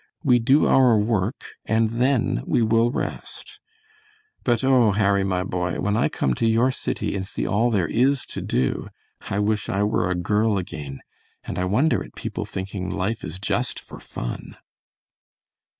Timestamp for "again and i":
10.57-11.65